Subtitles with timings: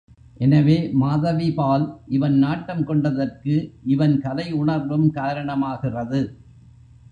[0.37, 1.85] எனவே மாதவிபால்
[2.07, 3.55] இவன் நாட்டம் கொண்டதற்கு
[3.85, 6.21] இவன் கலையுணர்வும் காரண மாகிறது.